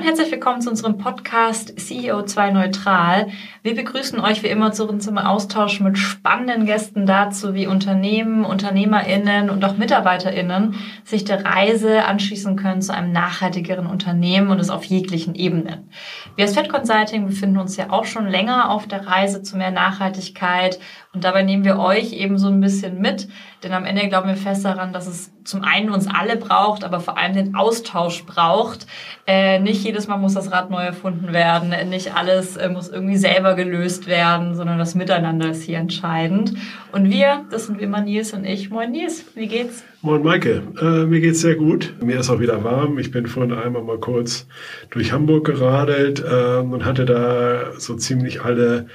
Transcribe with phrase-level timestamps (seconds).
[0.00, 3.26] Und herzlich willkommen zu unserem Podcast CEO2 Neutral.
[3.62, 9.50] Wir begrüßen euch wie immer zu unserem Austausch mit spannenden Gästen dazu, wie Unternehmen, UnternehmerInnen
[9.50, 10.74] und auch MitarbeiterInnen
[11.04, 15.90] sich der Reise anschließen können zu einem nachhaltigeren Unternehmen und es auf jeglichen Ebenen.
[16.34, 19.70] Wir als Fed Consulting befinden uns ja auch schon länger auf der Reise zu mehr
[19.70, 20.78] Nachhaltigkeit
[21.12, 23.26] und dabei nehmen wir euch eben so ein bisschen mit,
[23.64, 27.00] denn am Ende glauben wir fest daran, dass es zum einen uns alle braucht, aber
[27.00, 28.86] vor allem den Austausch braucht.
[29.26, 33.16] Äh, nicht jedes Mal muss das Rad neu erfunden werden, nicht alles äh, muss irgendwie
[33.16, 36.54] selber gelöst werden, sondern das Miteinander ist hier entscheidend.
[36.92, 38.70] Und wir, das sind wie immer Nils und ich.
[38.70, 39.82] Moin Nils, wie geht's?
[40.02, 41.92] Moin Maike, äh, mir geht's sehr gut.
[42.00, 43.00] Mir ist auch wieder warm.
[43.00, 44.46] Ich bin vorhin einmal mal kurz
[44.90, 48.86] durch Hamburg geradelt äh, und hatte da so ziemlich alle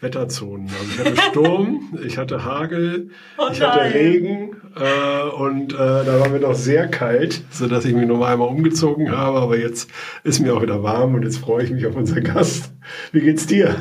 [0.00, 0.68] Wetterzonen.
[0.68, 6.20] Also ich hatte Sturm, ich hatte Hagel, oh ich hatte Regen äh, und äh, da
[6.20, 9.40] war mir noch sehr kalt, sodass ich mich noch einmal umgezogen habe.
[9.40, 9.90] Aber jetzt
[10.22, 12.72] ist mir auch wieder warm und jetzt freue ich mich auf unseren Gast.
[13.10, 13.74] Wie geht's dir?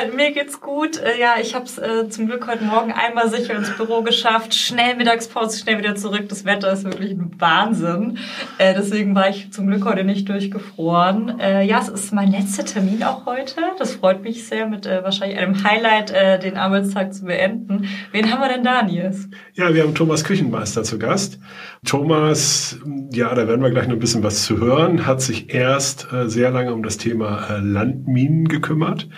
[0.00, 0.98] Äh, mir geht's gut.
[0.98, 4.54] Äh, ja, ich habe es äh, zum Glück heute Morgen einmal sicher ins Büro geschafft.
[4.54, 6.28] Schnell Mittagspause, schnell wieder zurück.
[6.28, 8.18] Das Wetter ist wirklich ein Wahnsinn.
[8.58, 11.38] Äh, deswegen war ich zum Glück heute nicht durchgefroren.
[11.40, 13.54] Ja, es ist mein letzter Termin auch heute.
[13.78, 17.88] Das freut mich sehr, mit wahrscheinlich einem Highlight den Arbeitstag zu beenden.
[18.12, 19.28] Wen haben wir denn da, Nils?
[19.54, 21.38] Ja, wir haben Thomas Küchenmeister zu Gast.
[21.84, 22.78] Thomas,
[23.12, 26.50] ja, da werden wir gleich noch ein bisschen was zu hören, hat sich erst sehr
[26.50, 29.08] lange um das Thema Landminen gekümmert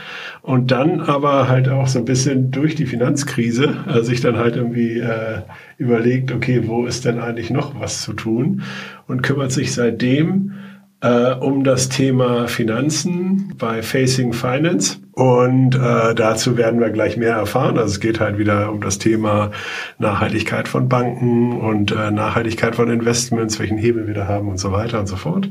[0.42, 4.56] und dann aber halt auch so ein bisschen durch die Finanzkrise äh, sich dann halt
[4.56, 5.42] irgendwie äh,
[5.76, 8.62] überlegt, okay, wo ist denn eigentlich noch was zu tun
[9.06, 10.54] und kümmert sich seitdem
[11.02, 14.98] äh, um das Thema Finanzen bei Facing Finance.
[15.12, 17.76] Und äh, dazu werden wir gleich mehr erfahren.
[17.76, 19.50] Also es geht halt wieder um das Thema
[19.98, 24.72] Nachhaltigkeit von Banken und äh, Nachhaltigkeit von Investments, welchen Hebel wir da haben und so
[24.72, 25.50] weiter und so fort.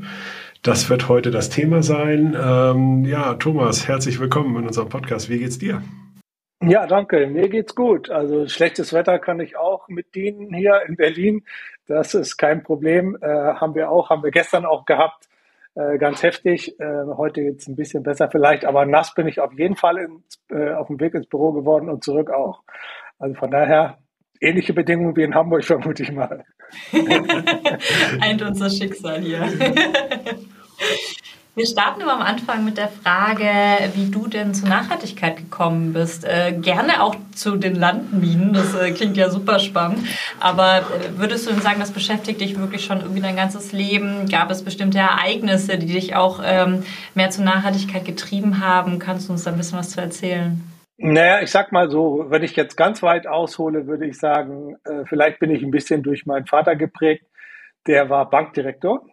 [0.63, 2.37] Das wird heute das Thema sein.
[2.39, 5.27] Ähm, ja, Thomas, herzlich willkommen in unserem Podcast.
[5.27, 5.81] Wie geht's dir?
[6.61, 7.25] Ja, danke.
[7.25, 8.11] Mir geht's gut.
[8.11, 11.43] Also schlechtes Wetter kann ich auch mit dienen hier in Berlin.
[11.87, 13.17] Das ist kein Problem.
[13.21, 15.29] Äh, haben wir auch, haben wir gestern auch gehabt.
[15.73, 16.79] Äh, ganz heftig.
[16.79, 20.43] Äh, heute jetzt ein bisschen besser vielleicht, aber nass bin ich auf jeden Fall ins,
[20.51, 22.61] äh, auf dem Weg ins Büro geworden und zurück auch.
[23.17, 23.97] Also von daher
[24.41, 26.43] ähnliche Bedingungen wie in Hamburg vermute ich mal.
[28.21, 29.41] Eint unser Schicksal hier.
[31.53, 33.45] Wir starten immer am Anfang mit der Frage,
[33.95, 36.23] wie du denn zur Nachhaltigkeit gekommen bist.
[36.23, 40.07] Äh, gerne auch zu den Landminen, das äh, klingt ja super spannend.
[40.39, 44.29] Aber äh, würdest du denn sagen, das beschäftigt dich wirklich schon irgendwie dein ganzes Leben?
[44.29, 46.83] Gab es bestimmte Ereignisse, die dich auch ähm,
[47.15, 48.97] mehr zur Nachhaltigkeit getrieben haben?
[48.97, 50.63] Kannst du uns da ein bisschen was zu erzählen?
[51.03, 55.03] Naja, ich sag mal so, wenn ich jetzt ganz weit aushole, würde ich sagen, äh,
[55.05, 57.25] vielleicht bin ich ein bisschen durch meinen Vater geprägt.
[57.87, 59.03] Der war Bankdirektor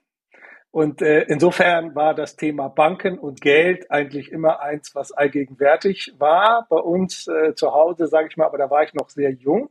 [0.70, 6.66] und äh, insofern war das Thema Banken und Geld eigentlich immer eins, was allgegenwärtig war
[6.68, 9.70] bei uns äh, zu Hause, sage ich mal, aber da war ich noch sehr jung.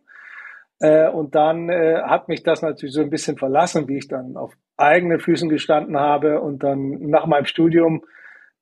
[0.80, 4.38] Äh, und dann äh, hat mich das natürlich so ein bisschen verlassen, wie ich dann
[4.38, 8.04] auf eigenen Füßen gestanden habe und dann nach meinem Studium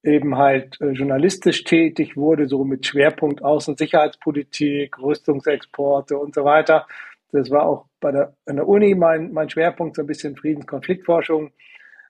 [0.06, 6.86] eben halt äh, journalistisch tätig wurde, so mit Schwerpunkt Außensicherheitspolitik, Rüstungsexporte und so weiter.
[7.32, 11.52] Das war auch bei der, an der Uni mein, mein Schwerpunkt, so ein bisschen Friedenskonfliktforschung.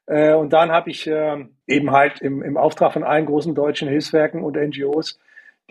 [0.07, 3.87] Äh, und dann habe ich äh, eben halt im, im Auftrag von allen großen deutschen
[3.87, 5.19] Hilfswerken und NGOs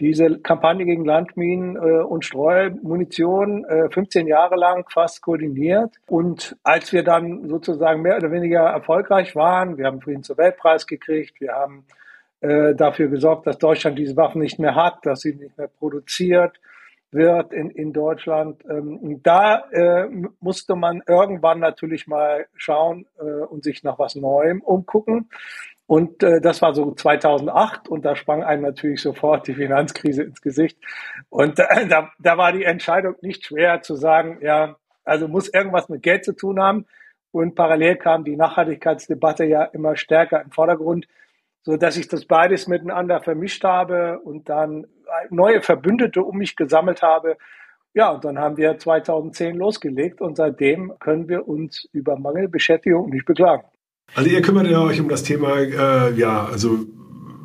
[0.00, 5.94] diese Kampagne gegen Landminen äh, und Streumunition äh, 15 Jahre lang fast koordiniert.
[6.06, 10.86] Und als wir dann sozusagen mehr oder weniger erfolgreich waren, wir haben Frieden zur Weltpreis
[10.86, 11.84] gekriegt, wir haben
[12.44, 16.60] äh, dafür gesorgt, dass Deutschland diese Waffen nicht mehr hat, dass sie nicht mehr produziert,
[17.10, 18.62] wird in, in Deutschland.
[18.68, 20.08] Ähm, da äh,
[20.40, 25.30] musste man irgendwann natürlich mal schauen äh, und sich nach was Neuem umgucken.
[25.86, 30.42] Und äh, das war so 2008 und da sprang einem natürlich sofort die Finanzkrise ins
[30.42, 30.76] Gesicht.
[31.30, 35.88] Und äh, da, da war die Entscheidung nicht schwer zu sagen, ja, also muss irgendwas
[35.88, 36.84] mit Geld zu tun haben.
[37.32, 41.06] Und parallel kam die Nachhaltigkeitsdebatte ja immer stärker im Vordergrund
[41.64, 44.86] so dass ich das beides miteinander vermischt habe und dann
[45.30, 47.36] neue Verbündete um mich gesammelt habe.
[47.94, 53.24] Ja, und dann haben wir 2010 losgelegt und seitdem können wir uns über Mangelbeschäftigung nicht
[53.24, 53.64] beklagen.
[54.14, 56.80] Also ihr kümmert ja euch um das Thema, äh, ja, also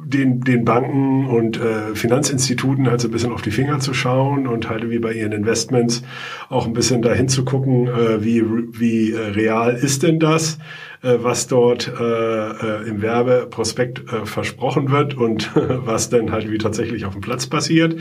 [0.09, 4.47] den, den Banken und äh, Finanzinstituten halt so ein bisschen auf die Finger zu schauen
[4.47, 6.03] und halt wie bei ihren Investments
[6.49, 10.57] auch ein bisschen dahin zu gucken, äh, wie, wie äh, real ist denn das,
[11.01, 17.05] was dort äh, äh, im Werbeprospekt äh, versprochen wird und was denn halt wie tatsächlich
[17.05, 17.99] auf dem Platz passiert.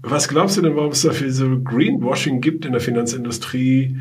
[0.00, 4.00] Was glaubst du denn, warum es dafür so Greenwashing gibt in der Finanzindustrie?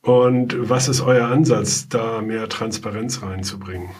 [0.00, 3.90] Und was ist euer Ansatz, da mehr Transparenz reinzubringen?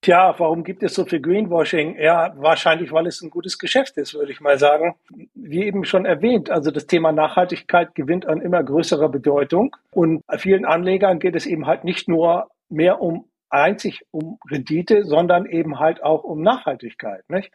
[0.00, 1.96] Tja, warum gibt es so viel Greenwashing?
[1.98, 4.96] Ja, wahrscheinlich, weil es ein gutes Geschäft ist, würde ich mal sagen.
[5.34, 9.74] Wie eben schon erwähnt, also das Thema Nachhaltigkeit gewinnt an immer größerer Bedeutung.
[9.92, 15.46] Und vielen Anlegern geht es eben halt nicht nur mehr um einzig um Rendite, sondern
[15.46, 17.28] eben halt auch um Nachhaltigkeit.
[17.28, 17.52] Nicht?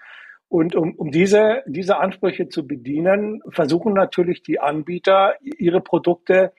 [0.47, 6.53] Und um, um diese, diese Ansprüche zu bedienen, versuchen natürlich die Anbieter, ihre Produkte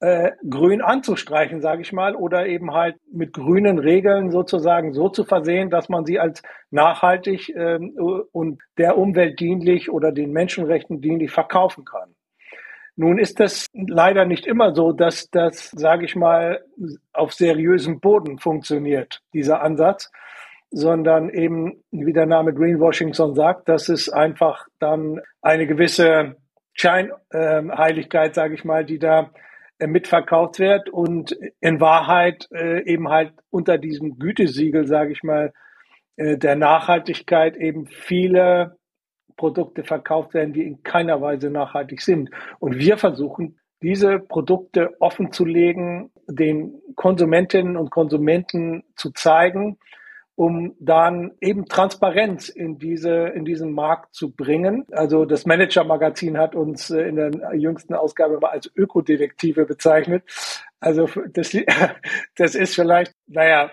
[0.00, 5.24] äh, grün anzustreichen, sage ich mal, oder eben halt mit grünen Regeln sozusagen so zu
[5.24, 7.96] versehen, dass man sie als nachhaltig ähm,
[8.32, 12.14] und der Umwelt dienlich oder den Menschenrechten dienlich verkaufen kann.
[12.96, 16.62] Nun ist das leider nicht immer so, dass das, sage ich mal,
[17.12, 20.10] auf seriösem Boden funktioniert, dieser Ansatz,
[20.70, 26.36] sondern eben, wie der Name Greenwashing schon sagt, dass es einfach dann eine gewisse
[26.74, 29.30] Scheinheiligkeit, äh, sage ich mal, die da
[29.78, 35.52] äh, mitverkauft wird und in Wahrheit äh, eben halt unter diesem Gütesiegel, sage ich mal,
[36.16, 38.78] äh, der Nachhaltigkeit eben viele
[39.36, 42.30] Produkte verkauft werden, die in keiner Weise nachhaltig sind.
[42.58, 49.78] Und wir versuchen, diese Produkte offen zu legen, den Konsumentinnen und Konsumenten zu zeigen,
[50.34, 54.86] um dann eben Transparenz in diese in diesen Markt zu bringen.
[54.92, 60.22] Also das Manager Magazin hat uns äh, in der jüngsten Ausgabe mal als Ökodetektive bezeichnet.
[60.80, 61.54] Also das
[62.36, 63.70] das ist vielleicht naja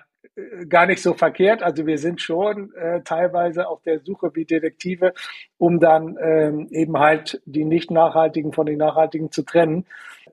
[0.68, 1.64] gar nicht so verkehrt.
[1.64, 5.14] Also wir sind schon äh, teilweise auf der Suche wie Detektive,
[5.58, 9.86] um dann ähm, eben halt die nicht nachhaltigen von den nachhaltigen zu trennen.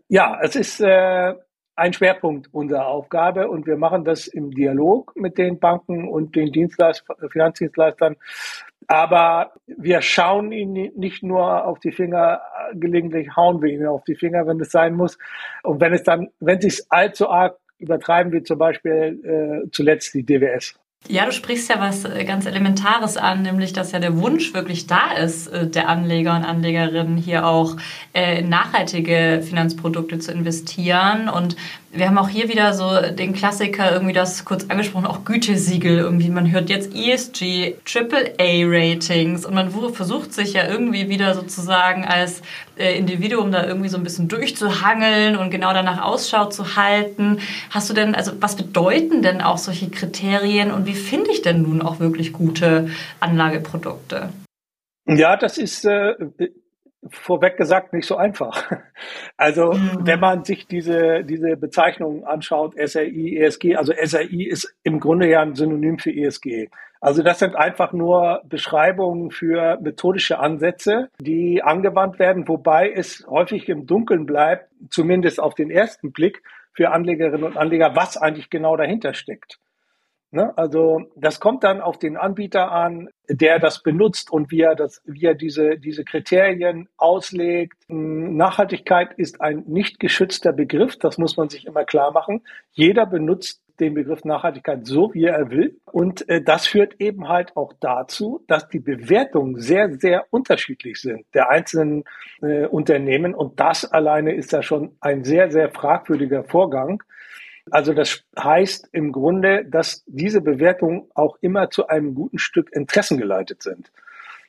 [0.09, 1.35] Ja, es ist äh,
[1.77, 6.51] ein Schwerpunkt unserer Aufgabe und wir machen das im Dialog mit den Banken und den
[6.51, 8.17] Dienstleist Finanzdienstleistern.
[8.89, 12.41] Aber wir schauen ihnen nicht nur auf die Finger,
[12.75, 15.19] gelegentlich hauen wir ihnen auf die Finger, wenn es sein muss.
[15.65, 20.15] Und wenn es dann, wenn es sich allzu arg übertreiben, wie zum Beispiel äh, zuletzt
[20.15, 20.75] die DWS.
[21.09, 24.87] Ja, du sprichst ja was äh, ganz Elementares an, nämlich dass ja der Wunsch wirklich
[24.87, 27.77] da ist, äh, der Anleger und Anlegerinnen hier auch
[28.13, 31.29] äh, in nachhaltige Finanzprodukte zu investieren.
[31.29, 31.57] Und
[31.97, 35.99] wir haben auch hier wieder so den Klassiker, irgendwie das kurz angesprochen, auch Gütesiegel.
[35.99, 42.43] Irgendwie, man hört jetzt ESG, AAA-Ratings und man versucht sich ja irgendwie wieder sozusagen als
[42.77, 47.39] äh, Individuum da irgendwie so ein bisschen durchzuhangeln und genau danach Ausschau zu halten.
[47.71, 51.63] Hast du denn, also was bedeuten denn auch solche Kriterien und wie finde ich denn
[51.63, 52.91] nun auch wirklich gute
[53.21, 54.31] Anlageprodukte?
[55.07, 56.15] Ja, das ist äh,
[57.11, 58.71] vorweg gesagt nicht so einfach.
[59.39, 60.07] Also mhm.
[60.07, 65.43] wenn man sich diese, diese Bezeichnungen anschaut, SRI, ESG, also SRI ist im Grunde ja
[65.43, 66.71] ein Synonym für ESG.
[67.01, 73.69] Also das sind einfach nur Beschreibungen für methodische Ansätze, die angewandt werden, wobei es häufig
[73.69, 76.43] im Dunkeln bleibt, zumindest auf den ersten Blick
[76.73, 79.59] für Anlegerinnen und Anleger, was eigentlich genau dahinter steckt.
[80.31, 80.57] Ne?
[80.57, 85.01] Also das kommt dann auf den Anbieter an, der das benutzt und wie er das,
[85.05, 87.79] wie er diese, diese Kriterien auslegt.
[87.89, 92.43] Nachhaltigkeit ist ein nicht geschützter Begriff, das muss man sich immer klar machen.
[92.73, 95.79] Jeder benutzt den Begriff Nachhaltigkeit so, wie er will.
[95.85, 101.27] Und äh, das führt eben halt auch dazu, dass die Bewertungen sehr, sehr unterschiedlich sind
[101.35, 102.05] der einzelnen
[102.43, 103.35] äh, Unternehmen.
[103.35, 107.03] Und das alleine ist ja schon ein sehr, sehr fragwürdiger Vorgang.
[107.71, 113.19] Also das heißt im Grunde, dass diese Bewertungen auch immer zu einem guten Stück Interessen
[113.19, 113.91] geleitet sind.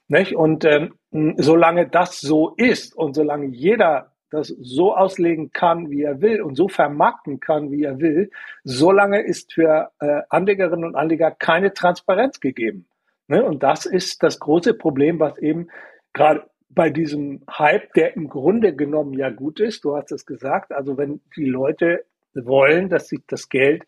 [0.07, 0.36] Nicht?
[0.36, 0.93] Und ähm,
[1.38, 6.55] solange das so ist und solange jeder das so auslegen kann, wie er will und
[6.55, 8.29] so vermarkten kann, wie er will,
[8.63, 12.88] solange ist für äh, Anlegerinnen und Anleger keine Transparenz gegeben.
[13.27, 13.43] Ne?
[13.43, 15.69] Und das ist das große Problem, was eben
[16.13, 20.71] gerade bei diesem Hype, der im Grunde genommen ja gut ist, du hast es gesagt,
[20.71, 22.05] also wenn die Leute
[22.46, 23.84] wollen, dass sich das Geld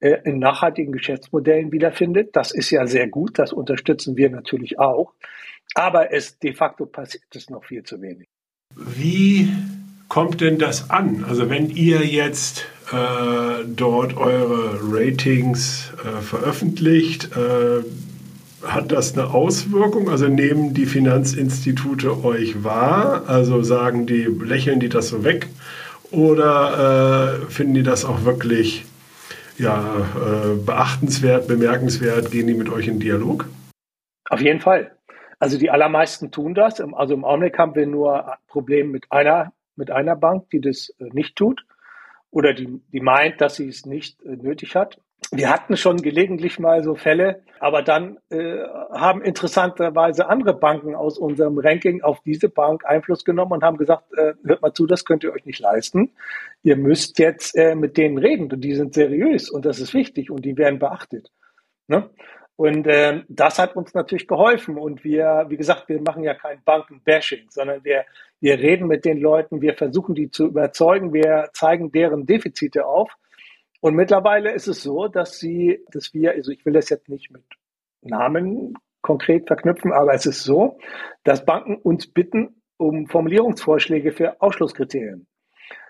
[0.00, 2.30] äh, in nachhaltigen Geschäftsmodellen wiederfindet.
[2.34, 5.12] Das ist ja sehr gut, das unterstützen wir natürlich auch.
[5.74, 8.28] Aber es de facto passiert es noch viel zu wenig.
[8.74, 9.52] Wie
[10.08, 11.24] kommt denn das an?
[11.28, 17.82] Also wenn ihr jetzt äh, dort eure Ratings äh, veröffentlicht, äh,
[18.66, 20.08] hat das eine Auswirkung?
[20.08, 23.24] Also nehmen die Finanzinstitute euch wahr?
[23.28, 25.48] Also sagen die, lächeln die das so weg?
[26.12, 28.84] Oder äh, finden die das auch wirklich
[29.58, 32.30] ja, äh, beachtenswert, bemerkenswert?
[32.30, 33.46] Gehen die mit euch in Dialog?
[34.28, 34.92] Auf jeden Fall.
[35.38, 36.80] Also die allermeisten tun das.
[36.80, 41.08] Also im Augenblick haben wir nur Probleme mit einer, mit einer Bank, die das äh,
[41.12, 41.64] nicht tut
[42.30, 44.98] oder die, die meint, dass sie es nicht äh, nötig hat.
[45.34, 48.58] Wir hatten schon gelegentlich mal so Fälle, aber dann äh,
[48.92, 54.12] haben interessanterweise andere Banken aus unserem Ranking auf diese Bank Einfluss genommen und haben gesagt,
[54.12, 56.10] äh, hört mal zu, das könnt ihr euch nicht leisten.
[56.62, 60.30] Ihr müsst jetzt äh, mit denen reden und die sind seriös und das ist wichtig
[60.30, 61.30] und die werden beachtet.
[61.88, 62.10] Ne?
[62.56, 64.76] Und äh, das hat uns natürlich geholfen.
[64.76, 68.04] Und wir, wie gesagt, wir machen ja kein Banken-Bashing, sondern wir,
[68.40, 73.16] wir reden mit den Leuten, wir versuchen die zu überzeugen, wir zeigen deren Defizite auf.
[73.82, 77.32] Und mittlerweile ist es so, dass sie, dass wir, also ich will das jetzt nicht
[77.32, 77.42] mit
[78.00, 80.78] Namen konkret verknüpfen, aber es ist so,
[81.24, 85.26] dass Banken uns bitten um Formulierungsvorschläge für Ausschlusskriterien.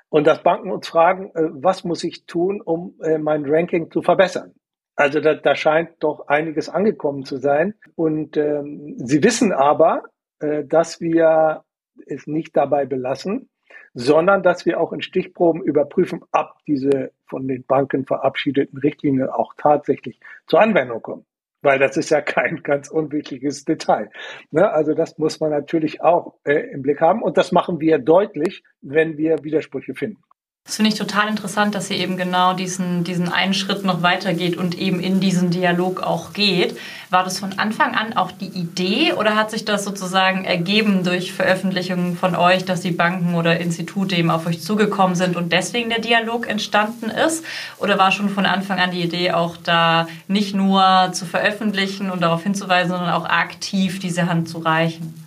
[0.08, 4.00] Und dass Banken uns fragen, äh, was muss ich tun, um äh, mein Ranking zu
[4.00, 4.54] verbessern?
[4.96, 7.74] Also da, da scheint doch einiges angekommen zu sein.
[7.94, 10.04] Und ähm, sie wissen aber,
[10.40, 11.64] äh, dass wir
[12.06, 13.50] es nicht dabei belassen,
[13.94, 19.54] sondern dass wir auch in Stichproben überprüfen, ob diese von den Banken verabschiedeten Richtlinien auch
[19.56, 21.24] tatsächlich zur Anwendung kommen.
[21.62, 24.10] Weil das ist ja kein ganz unwichtiges Detail.
[24.50, 24.70] Ne?
[24.70, 27.22] Also das muss man natürlich auch äh, im Blick haben.
[27.22, 30.22] Und das machen wir deutlich, wenn wir Widersprüche finden.
[30.64, 34.56] Das finde ich total interessant, dass ihr eben genau diesen, diesen einen Schritt noch weitergeht
[34.56, 36.78] und eben in diesen Dialog auch geht.
[37.10, 41.32] War das von Anfang an auch die Idee oder hat sich das sozusagen ergeben durch
[41.32, 45.90] Veröffentlichungen von euch, dass die Banken oder Institute eben auf euch zugekommen sind und deswegen
[45.90, 47.44] der Dialog entstanden ist?
[47.78, 52.22] Oder war schon von Anfang an die Idee auch da nicht nur zu veröffentlichen und
[52.22, 55.21] darauf hinzuweisen, sondern auch aktiv diese Hand zu reichen?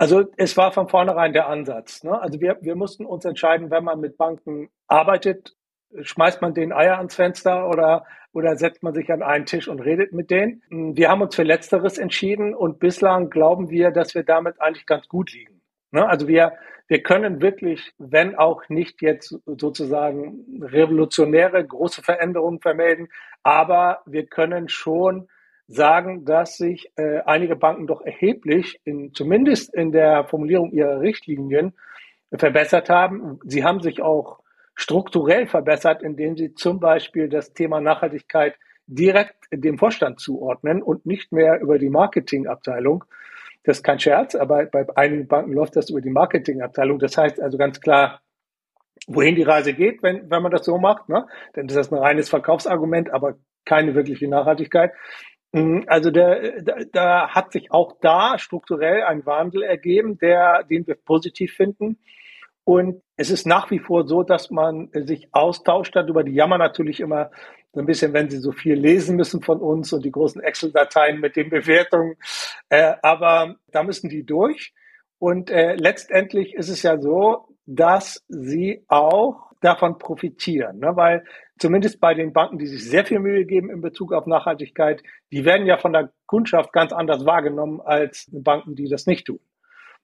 [0.00, 2.04] Also es war von vornherein der Ansatz.
[2.04, 2.18] Ne?
[2.18, 5.54] Also wir, wir mussten uns entscheiden, wenn man mit Banken arbeitet,
[6.00, 9.78] schmeißt man den Eier ans Fenster oder, oder setzt man sich an einen Tisch und
[9.78, 10.62] redet mit denen.
[10.70, 15.06] Wir haben uns für Letzteres entschieden und bislang glauben wir, dass wir damit eigentlich ganz
[15.06, 15.60] gut liegen.
[15.90, 16.08] Ne?
[16.08, 16.54] Also wir,
[16.88, 23.08] wir können wirklich, wenn auch nicht jetzt sozusagen revolutionäre große Veränderungen vermelden,
[23.42, 25.28] aber wir können schon
[25.70, 31.74] sagen, dass sich äh, einige Banken doch erheblich, in, zumindest in der Formulierung ihrer Richtlinien,
[32.32, 33.40] verbessert haben.
[33.44, 34.40] Sie haben sich auch
[34.74, 38.54] strukturell verbessert, indem sie zum Beispiel das Thema Nachhaltigkeit
[38.86, 43.04] direkt dem Vorstand zuordnen und nicht mehr über die Marketingabteilung.
[43.62, 46.98] Das ist kein Scherz, aber bei einigen Banken läuft das über die Marketingabteilung.
[46.98, 48.20] Das heißt also ganz klar,
[49.06, 51.08] wohin die Reise geht, wenn, wenn man das so macht.
[51.08, 51.26] Ne?
[51.56, 54.92] Denn das ist ein reines Verkaufsargument, aber keine wirkliche Nachhaltigkeit.
[55.52, 60.86] Mhm, also der, da, da hat sich auch da strukturell ein Wandel ergeben, der, den
[60.86, 61.98] wir positiv finden.
[62.64, 66.22] Und es ist nach wie vor so, dass man sich austauscht darüber.
[66.22, 67.30] Die jammern natürlich immer
[67.72, 71.20] so ein bisschen, wenn sie so viel lesen müssen von uns und die großen Excel-Dateien
[71.20, 72.16] mit den Bewertungen.
[72.68, 74.72] Äh, aber da müssen die durch.
[75.18, 80.96] Und äh, letztendlich ist es ja so, dass sie auch davon profitieren, ne?
[80.96, 81.24] weil
[81.58, 85.44] zumindest bei den Banken, die sich sehr viel Mühe geben in Bezug auf Nachhaltigkeit, die
[85.44, 89.38] werden ja von der Kundschaft ganz anders wahrgenommen als Banken, die das nicht tun.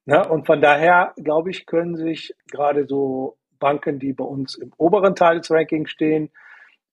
[0.04, 0.28] Ne?
[0.28, 5.16] Und von daher, glaube ich, können sich gerade so Banken, die bei uns im oberen
[5.16, 6.30] Teil des Rankings stehen,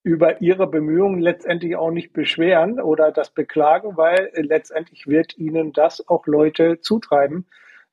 [0.01, 6.08] über ihre Bemühungen letztendlich auch nicht beschweren oder das beklagen, weil letztendlich wird ihnen das
[6.08, 7.46] auch Leute zutreiben.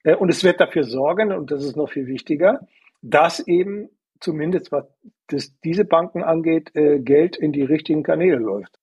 [0.05, 2.61] Äh, und es wird dafür sorgen, und das ist noch viel wichtiger,
[3.03, 3.89] dass eben
[4.21, 4.85] zumindest was
[5.29, 8.79] das, diese Banken angeht, äh, Geld in die richtigen Kanäle läuft.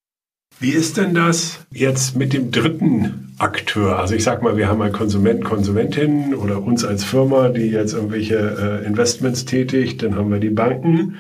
[0.60, 4.00] Wie ist denn das jetzt mit dem dritten Akteur?
[4.00, 7.94] Also ich sag mal, wir haben einen Konsumenten, Konsumentinnen oder uns als Firma, die jetzt
[7.94, 11.18] irgendwelche äh, Investments tätigt, dann haben wir die Banken.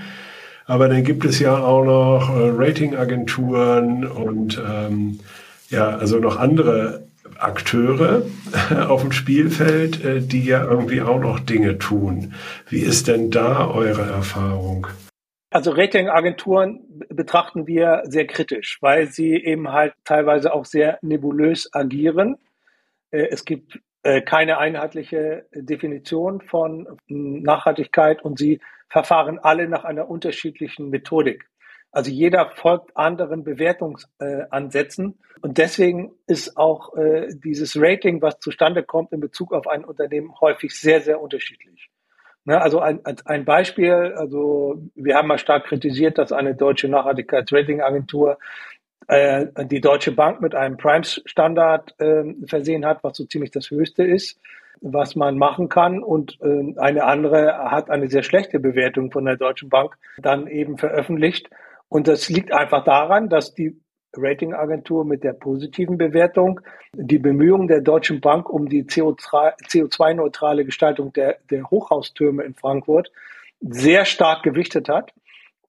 [0.66, 5.20] Aber dann gibt es ja auch noch Ratingagenturen und ähm,
[5.70, 7.06] ja, also noch andere
[7.39, 8.24] Akteure
[8.88, 12.34] auf dem Spielfeld, äh, die ja irgendwie auch noch Dinge tun.
[12.70, 14.88] Wie ist denn da eure Erfahrung?
[15.50, 22.38] Also Ratingagenturen betrachten wir sehr kritisch, weil sie eben halt teilweise auch sehr nebulös agieren.
[23.12, 30.10] Äh, es gibt äh, keine einheitliche Definition von Nachhaltigkeit und sie verfahren alle nach einer
[30.10, 31.50] unterschiedlichen Methodik.
[31.91, 35.20] Also jeder folgt anderen Bewertungsansätzen.
[35.41, 40.34] Und deswegen ist auch äh, dieses Rating, was zustande kommt in Bezug auf ein Unternehmen,
[40.39, 41.89] häufig sehr, sehr unterschiedlich.
[42.48, 48.38] Ne, also ein, Beispiel, also wir haben mal stark kritisiert, dass eine deutsche Nachhaltigkeitsratingagentur
[49.08, 54.06] äh, die Deutsche Bank mit einem Prime-Standard äh, versehen hat, was so ziemlich das Höchste
[54.06, 54.39] ist,
[54.79, 56.01] was man machen kann.
[56.01, 60.77] Und äh, eine andere hat eine sehr schlechte Bewertung von der Deutschen Bank dann eben
[60.77, 61.50] veröffentlicht.
[61.89, 63.79] Und das liegt einfach daran, dass die
[64.15, 66.62] Ratingagentur mit der positiven Bewertung
[66.94, 73.12] die Bemühungen der Deutschen Bank um die CO2-neutrale Gestaltung der, der Hochhaustürme in Frankfurt
[73.60, 75.13] sehr stark gewichtet hat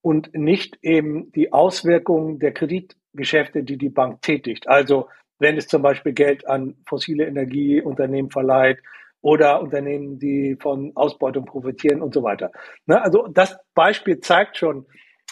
[0.00, 4.68] und nicht eben die Auswirkungen der Kreditgeschäfte, die die Bank tätigt.
[4.68, 5.08] Also
[5.38, 8.78] wenn es zum Beispiel Geld an fossile Energieunternehmen verleiht
[9.20, 12.50] oder Unternehmen, die von Ausbeutung profitieren und so weiter.
[12.86, 14.86] Ne, also das Beispiel zeigt schon,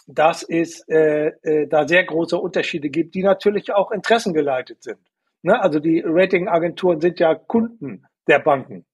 [0.06, 5.00] dass es äh, äh, da sehr große Unterschiede gibt, die natürlich auch interessengeleitet sind.
[5.42, 5.60] Ne?
[5.60, 8.86] Also die Ratingagenturen sind ja Kunden der Banken.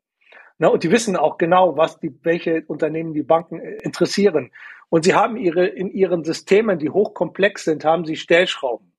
[0.59, 0.71] Ne?
[0.71, 4.51] Und die wissen auch genau, was die, welche Unternehmen die Banken äh, interessieren.
[4.89, 8.93] Und sie haben ihre, in ihren Systemen, die hochkomplex sind, haben sie Stellschrauben,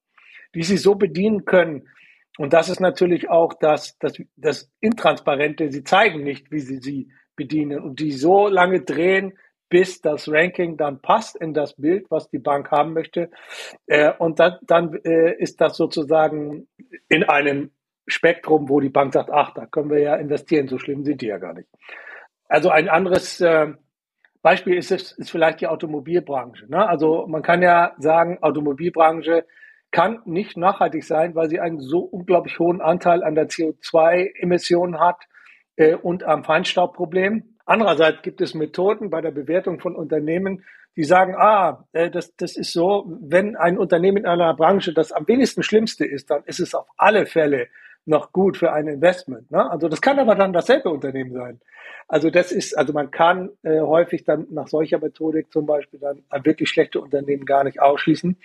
[0.53, 1.89] die sie so bedienen können.
[2.37, 5.71] Und das ist natürlich auch das, das, das Intransparente.
[5.71, 9.37] Sie zeigen nicht, wie sie sie bedienen und die so lange drehen,
[9.73, 13.31] bis das Ranking dann passt in das Bild, was die Bank haben möchte.
[13.87, 16.67] Äh, und dann, dann äh, ist das sozusagen
[17.09, 17.71] in einem
[18.05, 21.25] Spektrum, wo die Bank sagt, ach, da können wir ja investieren, so schlimm sind die
[21.25, 21.67] ja gar nicht.
[22.47, 23.73] Also ein anderes äh,
[24.43, 26.67] Beispiel ist, ist vielleicht die Automobilbranche.
[26.69, 26.87] Ne?
[26.87, 29.43] Also man kann ja sagen, Automobilbranche
[29.89, 35.17] kann nicht nachhaltig sein, weil sie einen so unglaublich hohen Anteil an der CO2-Emissionen hat
[36.03, 37.52] und am Feinstaubproblem.
[37.65, 40.63] Andererseits gibt es Methoden bei der Bewertung von Unternehmen,
[40.95, 45.11] die sagen, ah, äh, das, das ist so, wenn ein Unternehmen in einer Branche das
[45.11, 47.67] am wenigsten Schlimmste ist, dann ist es auf alle Fälle
[48.05, 49.49] noch gut für ein Investment.
[49.51, 49.69] Ne?
[49.69, 51.59] Also das kann aber dann dasselbe Unternehmen sein.
[52.07, 56.23] Also das ist, also man kann äh, häufig dann nach solcher Methodik zum Beispiel dann
[56.43, 58.37] wirklich schlechte Unternehmen gar nicht ausschließen.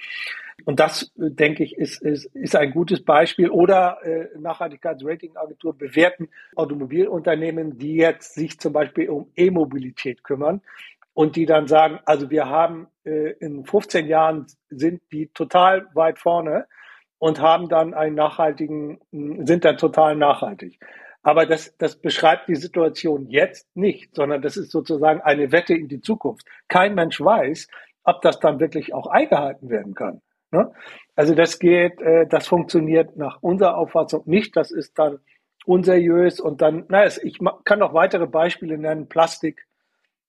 [0.65, 3.51] Und das, äh, denke ich, ist, ist, ist ein gutes Beispiel.
[3.51, 10.61] Oder äh, Nachhaltigkeitsratingagentur bewerten Automobilunternehmen, die jetzt sich zum Beispiel um E-Mobilität kümmern
[11.15, 16.19] und die dann sagen, also wir haben äh, in 15 Jahren sind die total weit
[16.19, 16.67] vorne
[17.19, 20.79] und haben dann einen nachhaltigen, sind dann total nachhaltig.
[21.23, 25.89] Aber das, das beschreibt die Situation jetzt nicht, sondern das ist sozusagen eine Wette in
[25.89, 26.47] die Zukunft.
[26.69, 27.69] Kein Mensch weiß,
[28.05, 30.23] ob das dann wirklich auch eingehalten werden kann.
[30.51, 30.73] Ne?
[31.17, 34.57] Also das geht, äh, das funktioniert nach unserer Auffassung nicht.
[34.57, 35.19] Das ist dann
[35.67, 39.09] unseriös und dann, naja, ich kann noch weitere Beispiele nennen.
[39.09, 39.67] Plastik,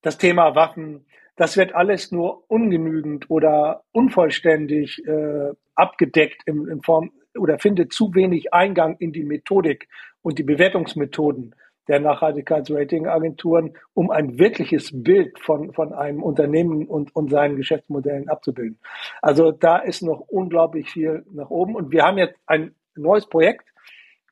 [0.02, 1.06] das Thema Waffen,
[1.38, 8.14] das wird alles nur ungenügend oder unvollständig äh, abgedeckt in, in Form oder findet zu
[8.14, 9.88] wenig Eingang in die Methodik
[10.22, 11.56] und die Bewertungsmethoden
[11.88, 18.80] der Nachhaltigkeitsratingagenturen, um ein wirkliches Bild von, von einem Unternehmen und, und seinen Geschäftsmodellen abzubilden.
[19.24, 21.76] Also da ist noch unglaublich viel nach oben.
[21.76, 23.66] Und wir haben jetzt ein neues Projekt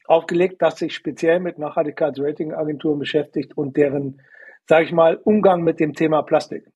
[0.05, 4.21] aufgelegt, das sich speziell mit Nachhaltigkeitsratingagenturen beschäftigt und deren,
[4.67, 6.67] sage ich mal, Umgang mit dem Thema Plastik.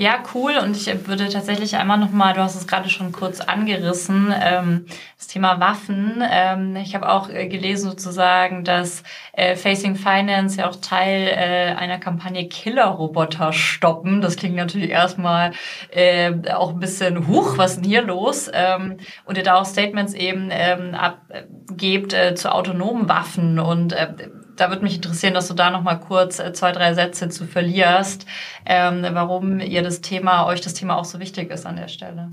[0.00, 0.56] Ja, cool.
[0.62, 5.26] Und ich würde tatsächlich einmal nochmal, du hast es gerade schon kurz angerissen, ähm, das
[5.26, 6.22] Thema Waffen.
[6.30, 11.74] Ähm, ich habe auch äh, gelesen sozusagen, dass äh, Facing Finance ja auch Teil äh,
[11.74, 14.20] einer Kampagne Killerroboter stoppen.
[14.20, 15.50] Das klingt natürlich erstmal
[15.90, 18.48] äh, auch ein bisschen, huch, was ist denn hier los?
[18.54, 24.14] Ähm, und ihr da auch Statements eben ähm, abgebt äh, zu autonomen Waffen und äh,
[24.58, 27.46] da würde mich interessieren, dass du da noch mal kurz äh, zwei, drei Sätze zu
[27.46, 28.26] verlierst,
[28.66, 32.30] ähm, warum ihr das Thema, euch das Thema auch so wichtig ist an der Stelle.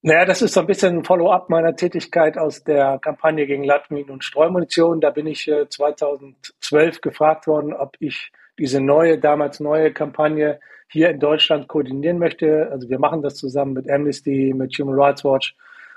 [0.00, 4.10] Naja, das ist so ein bisschen ein Follow-up meiner Tätigkeit aus der Kampagne gegen Landminen
[4.10, 5.00] und Streumunition.
[5.00, 11.10] Da bin ich 2012 äh, gefragt worden, ob ich diese neue, damals neue Kampagne hier
[11.10, 12.68] in Deutschland koordinieren möchte.
[12.70, 15.56] Also wir machen das zusammen mit Amnesty, mit Human Rights Watch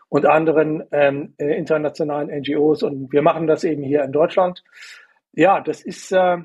[0.10, 4.64] und anderen ähm, äh, internationalen NGOs und wir machen das eben hier in Deutschland.
[5.34, 6.38] Ja, das ist äh,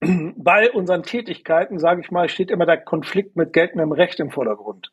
[0.36, 4.92] bei unseren Tätigkeiten, sage ich mal, steht immer der Konflikt mit geltendem Recht im Vordergrund,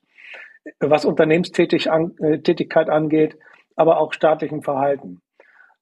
[0.80, 3.38] was Unternehmenstätigkeit äh, angeht,
[3.76, 5.22] aber auch staatlichem Verhalten.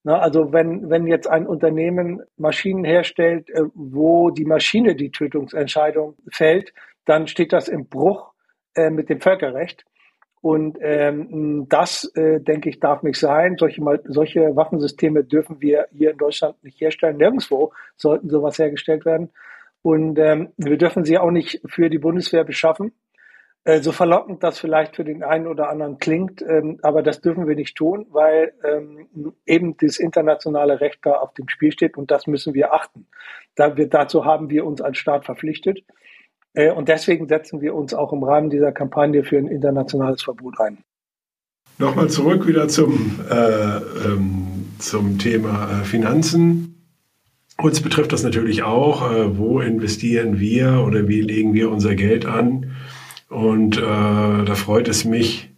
[0.04, 6.16] Na, also wenn, wenn jetzt ein Unternehmen Maschinen herstellt, äh, wo die Maschine die Tötungsentscheidung
[6.32, 6.74] fällt,
[7.06, 8.34] dann steht das im Bruch
[8.76, 9.84] äh, mit dem Völkerrecht.
[10.46, 13.56] Und ähm, das, äh, denke ich, darf nicht sein.
[13.58, 17.18] Solche, solche Waffensysteme dürfen wir hier in Deutschland nicht herstellen.
[17.18, 19.32] Nirgendwo sollten sowas hergestellt werden.
[19.82, 22.92] Und ähm, wir dürfen sie auch nicht für die Bundeswehr beschaffen.
[23.64, 27.48] Äh, so verlockend das vielleicht für den einen oder anderen klingt, ähm, aber das dürfen
[27.48, 32.12] wir nicht tun, weil ähm, eben das internationale Recht da auf dem Spiel steht und
[32.12, 33.08] das müssen wir achten.
[33.56, 35.84] Da wir, dazu haben wir uns als Staat verpflichtet.
[36.56, 40.60] Äh, und deswegen setzen wir uns auch im Rahmen dieser Kampagne für ein internationales Verbot
[40.60, 40.80] ein.
[41.78, 46.72] Nochmal zurück wieder zum, äh, ähm, zum Thema äh, Finanzen.
[47.62, 52.26] Uns betrifft das natürlich auch, äh, wo investieren wir oder wie legen wir unser Geld
[52.26, 52.72] an.
[53.30, 55.50] Und äh, da freut es mich,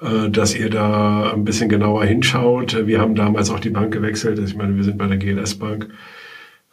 [0.00, 2.86] äh, dass ihr da ein bisschen genauer hinschaut.
[2.86, 4.38] Wir haben damals auch die Bank gewechselt.
[4.38, 5.88] Ich meine, wir sind bei der GLS Bank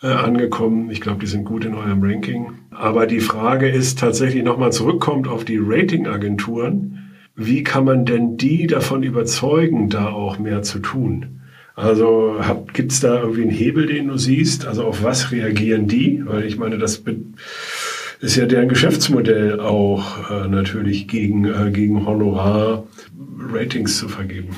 [0.01, 0.89] äh, angekommen.
[0.91, 2.53] Ich glaube, die sind gut in eurem Ranking.
[2.71, 7.11] Aber die Frage ist tatsächlich nochmal zurückkommt auf die Ratingagenturen.
[7.35, 11.41] Wie kann man denn die davon überzeugen, da auch mehr zu tun?
[11.75, 12.35] Also
[12.73, 14.67] gibt es da irgendwie einen Hebel, den du siehst?
[14.67, 16.21] Also auf was reagieren die?
[16.25, 17.01] Weil ich meine, das
[18.19, 22.83] ist ja deren Geschäftsmodell auch äh, natürlich gegen, äh, gegen Honorar
[23.53, 24.49] Ratings zu vergeben.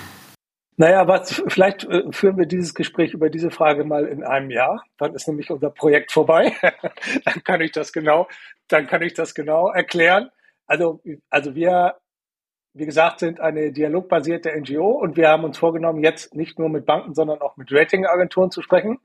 [0.81, 4.83] Naja, was, vielleicht äh, führen wir dieses Gespräch über diese Frage mal in einem Jahr.
[4.97, 6.55] Dann ist nämlich unser Projekt vorbei.
[7.23, 8.27] dann kann ich das genau,
[8.67, 10.31] dann kann ich das genau erklären.
[10.65, 11.97] Also, also wir,
[12.73, 16.87] wie gesagt, sind eine dialogbasierte NGO und wir haben uns vorgenommen, jetzt nicht nur mit
[16.87, 18.97] Banken, sondern auch mit Ratingagenturen zu sprechen.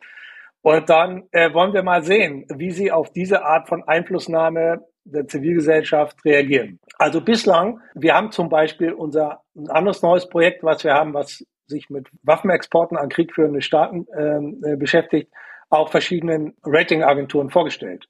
[0.62, 5.26] Und dann äh, wollen wir mal sehen, wie sie auf diese Art von Einflussnahme der
[5.26, 6.80] Zivilgesellschaft reagieren.
[6.96, 11.44] Also bislang, wir haben zum Beispiel unser ein anderes neues Projekt, was wir haben, was
[11.66, 15.32] sich mit Waffenexporten an kriegführende Staaten ähm, äh, beschäftigt,
[15.68, 18.08] auch verschiedenen Ratingagenturen vorgestellt.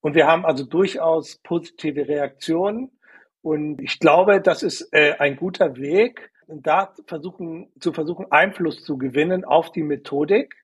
[0.00, 2.90] Und wir haben also durchaus positive Reaktionen.
[3.42, 8.96] Und ich glaube, das ist äh, ein guter Weg, da versuchen, zu versuchen, Einfluss zu
[8.96, 10.54] gewinnen auf die Methodik.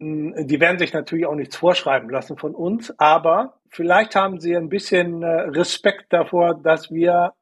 [0.00, 4.56] Hm, die werden sich natürlich auch nichts vorschreiben lassen von uns, aber vielleicht haben sie
[4.56, 7.32] ein bisschen äh, Respekt davor, dass wir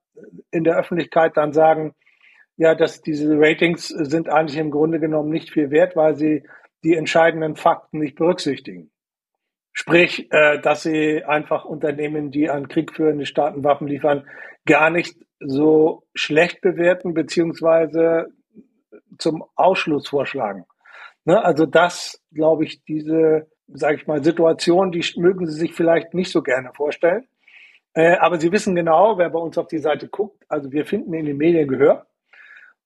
[0.50, 1.94] in der Öffentlichkeit dann sagen,
[2.56, 6.44] ja, dass diese Ratings sind eigentlich im Grunde genommen nicht viel wert, weil sie
[6.82, 8.90] die entscheidenden Fakten nicht berücksichtigen.
[9.72, 14.26] Sprich, äh, dass sie einfach Unternehmen, die an kriegführende Staaten Waffen liefern,
[14.64, 18.28] gar nicht so schlecht bewerten, beziehungsweise
[19.18, 20.64] zum Ausschluss vorschlagen.
[21.24, 21.44] Ne?
[21.44, 26.30] Also das, glaube ich, diese, sage ich mal, Situation, die mögen Sie sich vielleicht nicht
[26.30, 27.26] so gerne vorstellen.
[27.92, 31.12] Äh, aber Sie wissen genau, wer bei uns auf die Seite guckt, also wir finden
[31.14, 32.06] in den Medien Gehör.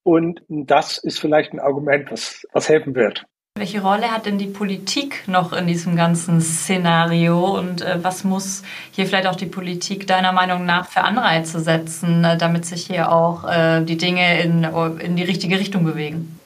[0.03, 3.25] Und das ist vielleicht ein Argument, was, was helfen wird.
[3.57, 8.63] Welche Rolle hat denn die Politik noch in diesem ganzen Szenario und äh, was muss
[8.91, 13.11] hier vielleicht auch die Politik deiner Meinung nach für Anreize setzen, äh, damit sich hier
[13.11, 14.63] auch äh, die Dinge in,
[14.99, 16.39] in die richtige Richtung bewegen?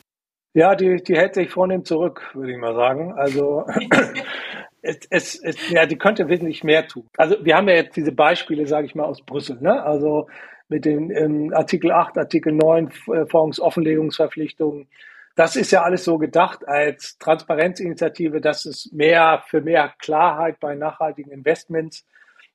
[0.56, 3.14] Ja, die, die hält sich vornehm zurück, würde ich mal sagen.
[3.14, 3.66] Also
[4.86, 7.10] es, es, es, ja, die könnte wesentlich mehr tun.
[7.18, 9.58] Also wir haben ja jetzt diese Beispiele, sage ich mal, aus Brüssel.
[9.60, 9.84] Ne?
[9.84, 10.28] Also
[10.68, 14.88] mit den ähm, Artikel 8, Artikel 9 äh, Fondsoffenlegungsverpflichtungen.
[15.36, 20.76] Das ist ja alles so gedacht als Transparenzinitiative, dass es mehr für mehr Klarheit bei
[20.76, 22.06] nachhaltigen Investments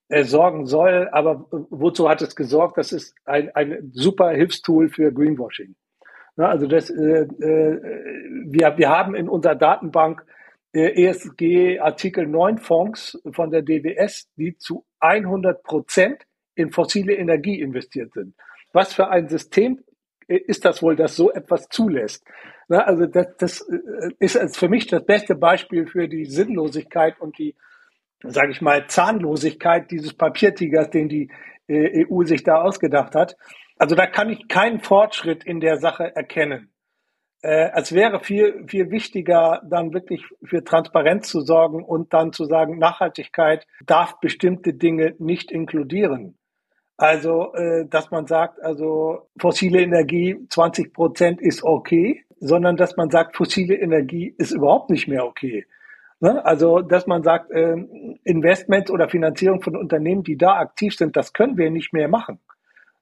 [0.09, 1.09] äh, sorgen soll.
[1.13, 2.79] Aber wozu hat es gesorgt?
[2.79, 5.75] Das ist ein, ein super Hilfstool für Greenwashing.
[6.37, 7.81] Na, also das, äh, äh,
[8.47, 10.40] wir, wir haben in unserer Datenbank äh,
[10.73, 18.13] ESG Artikel 9 Fonds von der DWS, die zu 100 Prozent in fossile Energie investiert
[18.13, 18.35] sind.
[18.73, 19.83] Was für ein System
[20.29, 22.25] ist das wohl, das so etwas zulässt?
[22.69, 27.37] Na, also das, das äh, ist für mich das beste Beispiel für die Sinnlosigkeit und
[27.39, 27.57] die,
[28.23, 31.31] sage ich mal, Zahnlosigkeit dieses Papiertigers, den die
[31.67, 33.37] äh, EU sich da ausgedacht hat.
[33.77, 36.71] Also da kann ich keinen Fortschritt in der Sache erkennen.
[37.43, 42.45] Äh, es wäre viel, viel wichtiger, dann wirklich für Transparenz zu sorgen und dann zu
[42.45, 46.37] sagen, Nachhaltigkeit darf bestimmte Dinge nicht inkludieren.
[46.97, 53.09] Also, äh, dass man sagt, also fossile Energie 20 Prozent ist okay, sondern dass man
[53.11, 55.65] sagt, fossile Energie ist überhaupt nicht mehr okay.
[56.21, 56.45] Ne?
[56.45, 57.77] Also, dass man sagt, äh,
[58.25, 62.39] Investments oder Finanzierung von Unternehmen, die da aktiv sind, das können wir nicht mehr machen.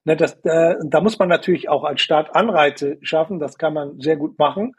[0.09, 4.01] Ne, das, äh, da muss man natürlich auch als Staat Anreize schaffen, das kann man
[4.01, 4.75] sehr gut machen.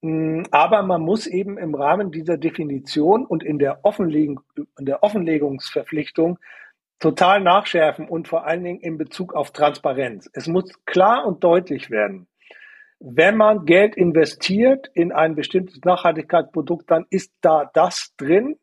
[0.00, 4.40] Mm, aber man muss eben im Rahmen dieser Definition und in der, Offenlegung,
[4.76, 6.40] in der Offenlegungsverpflichtung
[6.98, 10.28] total nachschärfen und vor allen Dingen in Bezug auf Transparenz.
[10.32, 12.26] Es muss klar und deutlich werden.
[12.98, 18.56] Wenn man Geld investiert in ein bestimmtes Nachhaltigkeitsprodukt, dann ist da das drin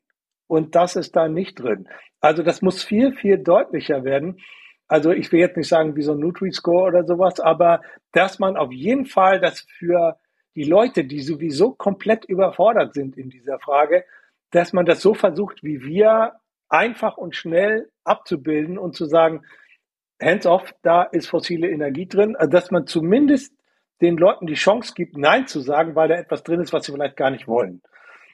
[0.48, 1.88] und das ist da nicht drin.
[2.20, 4.42] Also das muss viel, viel deutlicher werden.
[4.92, 7.80] Also ich will jetzt nicht sagen wie so ein Nutri-Score oder sowas, aber
[8.12, 10.18] dass man auf jeden Fall das für
[10.54, 14.04] die Leute, die sowieso komplett überfordert sind in dieser Frage,
[14.50, 16.34] dass man das so versucht, wie wir
[16.68, 19.46] einfach und schnell abzubilden und zu sagen,
[20.22, 23.56] hands off, da ist fossile Energie drin, also dass man zumindest
[24.02, 26.92] den Leuten die Chance gibt, Nein zu sagen, weil da etwas drin ist, was sie
[26.92, 27.82] vielleicht gar nicht wollen.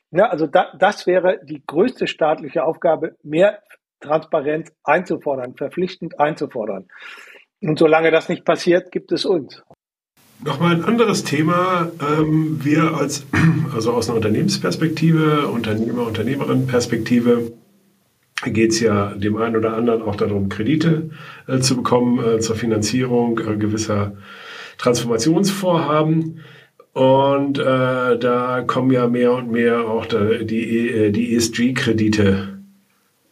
[0.09, 3.61] Ja, also da, das wäre die größte staatliche Aufgabe, mehr
[3.99, 6.87] Transparenz einzufordern, verpflichtend einzufordern.
[7.61, 9.63] Und solange das nicht passiert, gibt es uns.
[10.43, 11.91] Nochmal ein anderes Thema.
[11.99, 13.25] Ähm, wir als,
[13.73, 17.53] also aus einer Unternehmensperspektive, Unternehmer, Unternehmerin-Perspektive,
[18.45, 21.09] geht es ja dem einen oder anderen auch darum, Kredite
[21.47, 24.13] äh, zu bekommen äh, zur Finanzierung äh, gewisser
[24.77, 26.41] Transformationsvorhaben.
[26.93, 32.56] Und da kommen ja mehr und mehr auch die, ESG-Kredite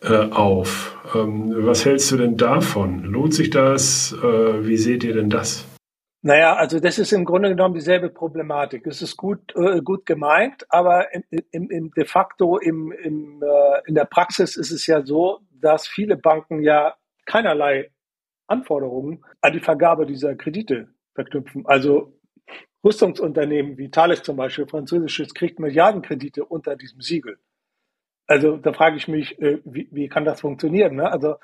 [0.10, 0.98] auf.
[1.16, 3.04] Ähm, was hältst du denn davon?
[3.04, 4.16] Lohnt sich das?
[4.22, 5.66] wie seht ihr denn das?
[6.26, 8.88] Naja, also das ist im Grunde genommen dieselbe Problematik.
[8.88, 13.82] Es ist gut, äh, gut gemeint, aber im, im, im de facto im, im, äh,
[13.88, 16.96] in der Praxis ist es ja so, dass viele Banken ja
[17.28, 17.92] keinerlei
[18.48, 21.68] Anforderungen an die Vergabe dieser Kredite verknüpfen.
[21.68, 22.20] Also
[22.84, 27.38] Rüstungsunternehmen wie Thales zum Beispiel, französisches, kriegt Milliardenkredite unter diesem Siegel.
[28.28, 30.96] Also da frage ich mich, äh, wie, wie kann das funktionieren?
[30.96, 31.12] Ne?
[31.12, 31.36] Also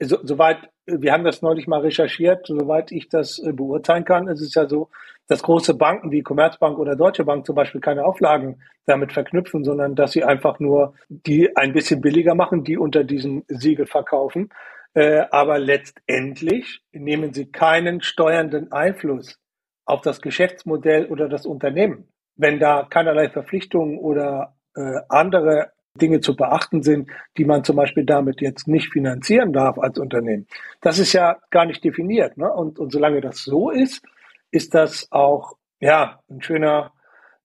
[0.00, 4.40] so, soweit, wir haben das neulich mal recherchiert, soweit ich das äh, beurteilen kann, ist
[4.40, 4.90] es ja so,
[5.28, 9.94] dass große Banken wie Commerzbank oder Deutsche Bank zum Beispiel keine Auflagen damit verknüpfen, sondern
[9.94, 14.50] dass sie einfach nur die ein bisschen billiger machen, die unter diesem Siegel verkaufen.
[14.94, 19.38] Äh, aber letztendlich nehmen sie keinen steuernden Einfluss
[19.86, 22.08] auf das Geschäftsmodell oder das Unternehmen.
[22.36, 28.04] Wenn da keinerlei Verpflichtungen oder äh, andere Dinge zu beachten sind, die man zum Beispiel
[28.04, 30.46] damit jetzt nicht finanzieren darf als Unternehmen.
[30.80, 32.36] Das ist ja gar nicht definiert.
[32.36, 32.52] Ne?
[32.52, 34.04] Und, und solange das so ist,
[34.50, 36.92] ist das auch ja ein schöner,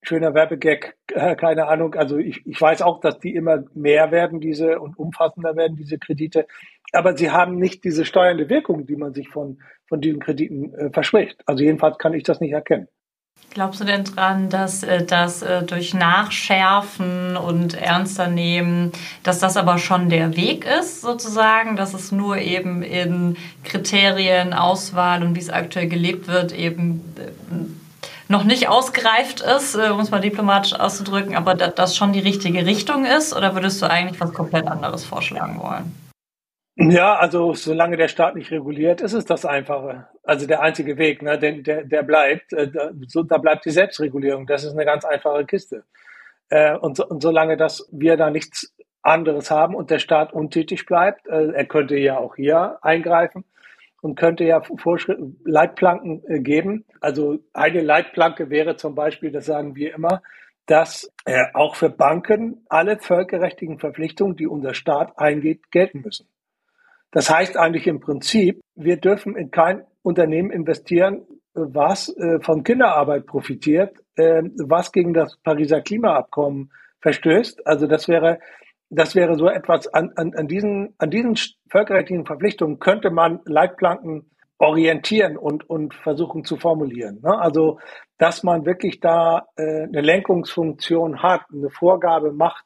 [0.02, 1.94] schöner Werbegag, äh, keine Ahnung.
[1.94, 6.00] Also ich, ich weiß auch, dass die immer mehr werden, diese und umfassender werden, diese
[6.00, 6.48] Kredite.
[6.92, 10.90] Aber sie haben nicht diese steuernde Wirkung, die man sich von, von diesen Krediten äh,
[10.90, 11.44] verspricht.
[11.46, 12.88] Also jedenfalls kann ich das nicht erkennen.
[13.52, 18.92] Glaubst du denn dran, dass äh, das äh, durch Nachschärfen und ernster nehmen,
[19.24, 25.24] dass das aber schon der Weg ist, sozusagen, dass es nur eben in Kriterien, Auswahl
[25.24, 30.22] und wie es aktuell gelebt wird, eben äh, noch nicht ausgereift ist, um es mal
[30.22, 33.36] diplomatisch auszudrücken, aber dass das schon die richtige Richtung ist?
[33.36, 36.09] Oder würdest du eigentlich was komplett anderes vorschlagen wollen?
[36.82, 40.08] Ja, also solange der Staat nicht reguliert, ist es das Einfache.
[40.24, 43.72] Also der einzige Weg, ne, der, der, der bleibt, äh, da, so, da bleibt die
[43.72, 44.48] Selbstregulierung.
[44.48, 45.84] Das ist eine ganz einfache Kiste.
[46.50, 51.28] Äh, und, und solange das wir da nichts anderes haben und der Staat untätig bleibt,
[51.28, 53.44] äh, er könnte ja auch hier eingreifen
[54.02, 56.86] und könnte ja Vorschrift, Leitplanken äh, geben.
[57.02, 60.22] Also eine Leitplanke wäre zum Beispiel, das sagen wir immer,
[60.66, 66.30] dass äh, auch für Banken alle völkerrechtlichen Verpflichtungen, die unser Staat eingeht, gelten müssen.
[67.12, 73.26] Das heißt eigentlich im Prinzip, wir dürfen in kein Unternehmen investieren, was äh, von Kinderarbeit
[73.26, 77.66] profitiert, äh, was gegen das Pariser Klimaabkommen verstößt.
[77.66, 78.40] Also das wäre,
[78.90, 81.36] das wäre so etwas an, an, an diesen, an diesen
[81.70, 87.22] völkerrechtlichen Verpflichtungen könnte man Leitplanken orientieren und, und versuchen zu formulieren.
[87.24, 87.40] Ne?
[87.40, 87.80] Also,
[88.18, 92.66] dass man wirklich da äh, eine Lenkungsfunktion hat, eine Vorgabe macht,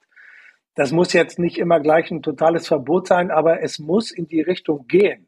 [0.76, 4.42] das muss jetzt nicht immer gleich ein totales Verbot sein, aber es muss in die
[4.42, 5.28] Richtung gehen.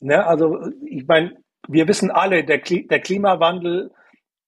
[0.00, 0.26] Ne?
[0.26, 1.36] Also ich meine,
[1.68, 3.92] wir wissen alle, der, Kli der, Klimawandel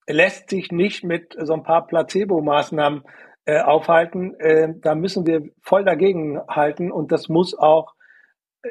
[0.07, 3.05] lässt sich nicht mit so ein paar Placebo-Maßnahmen
[3.47, 4.35] äh, aufhalten.
[4.39, 7.95] Äh, da müssen wir voll dagegen halten und das muss auch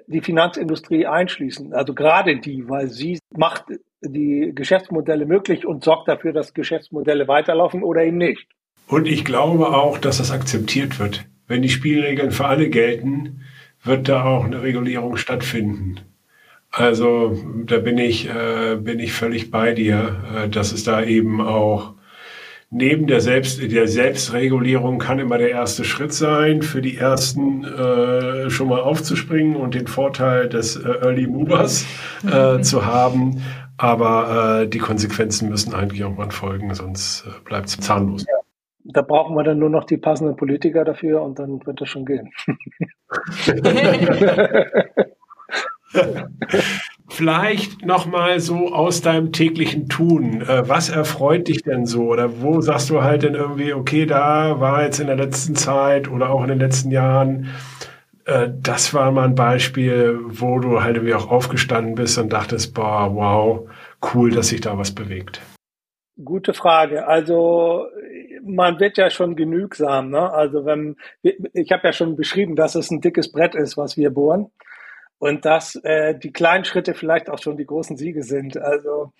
[0.08, 1.74] die Finanzindustrie einschließen.
[1.74, 3.66] Also gerade die, weil sie macht
[4.02, 8.48] die Geschäftsmodelle möglich und sorgt dafür, dass Geschäftsmodelle weiterlaufen oder eben nicht.
[8.88, 13.42] Und ich glaube auch, dass das akzeptiert wird wenn die Spielregeln für alle gelten,
[13.84, 16.00] wird da auch eine Regulierung stattfinden.
[16.72, 21.40] Also da bin ich, äh, bin ich völlig bei dir, äh, dass es da eben
[21.42, 21.94] auch
[22.74, 28.50] neben der, Selbst, der Selbstregulierung kann immer der erste Schritt sein, für die Ersten äh,
[28.50, 31.86] schon mal aufzuspringen und den Vorteil des äh, Early Movers
[32.24, 32.64] äh, mhm.
[32.64, 33.44] zu haben.
[33.78, 38.26] Aber äh, die Konsequenzen müssen eigentlich irgendwann folgen, sonst bleibt es zahnlos.
[38.28, 38.43] Ja.
[38.86, 42.06] Da brauchen wir dann nur noch die passenden Politiker dafür und dann wird das schon
[42.06, 42.32] gehen.
[47.10, 50.42] Vielleicht nochmal so aus deinem täglichen Tun.
[50.42, 52.08] Äh, was erfreut dich denn so?
[52.08, 56.10] Oder wo sagst du halt denn irgendwie, okay, da war jetzt in der letzten Zeit
[56.10, 57.50] oder auch in den letzten Jahren,
[58.26, 62.74] äh, das war mal ein Beispiel, wo du halt irgendwie auch aufgestanden bist und dachtest,
[62.74, 63.70] boah, wow,
[64.14, 65.42] cool, dass sich da was bewegt.
[66.24, 67.08] Gute Frage.
[67.08, 67.86] Also
[68.46, 70.10] man wird ja schon genügsam.
[70.10, 70.32] Ne?
[70.32, 74.12] Also wenn ich habe ja schon beschrieben, dass es ein dickes Brett ist, was wir
[74.12, 74.52] bohren
[75.20, 78.58] und dass äh, die kleinen Schritte vielleicht auch schon die großen Siege sind.
[78.58, 79.14] Also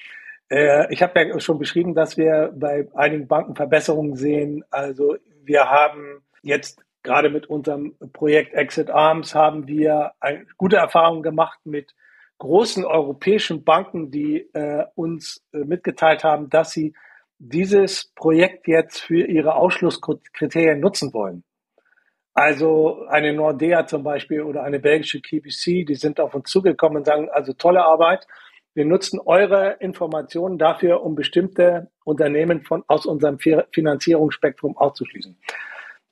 [0.50, 4.64] äh, ich habe ja schon beschrieben, dass wir bei einigen Banken Verbesserungen sehen.
[4.70, 11.24] Also wir haben jetzt gerade mit unserem Projekt Exit Arms haben wir eine gute Erfahrungen
[11.24, 11.94] gemacht mit
[12.40, 16.94] großen europäischen Banken, die äh, uns äh, mitgeteilt haben, dass sie
[17.46, 21.44] dieses Projekt jetzt für ihre Ausschlusskriterien nutzen wollen.
[22.34, 27.06] Also eine Nordea zum Beispiel oder eine belgische KBC, die sind auf uns zugekommen und
[27.06, 28.26] sagen, also tolle Arbeit.
[28.74, 35.38] Wir nutzen eure Informationen dafür, um bestimmte Unternehmen von, aus unserem Finanzierungsspektrum auszuschließen.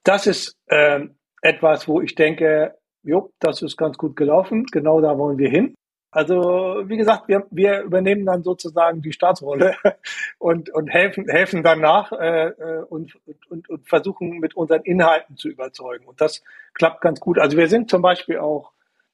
[0.03, 1.07] Das ist äh,
[1.41, 4.65] etwas, wo ich denke, jo, das ist ganz gut gelaufen.
[4.71, 5.75] Genau da wollen wir hin.
[6.11, 9.75] Also wie gesagt, wir, wir übernehmen dann sozusagen die Staatsrolle
[10.39, 13.17] und, und helfen, helfen danach äh, äh, und,
[13.49, 16.05] und, und versuchen mit unseren Inhalten zu überzeugen.
[16.05, 16.43] Und das
[16.73, 17.39] klappt ganz gut.
[17.39, 18.71] Also wir sind zum Beispiel auch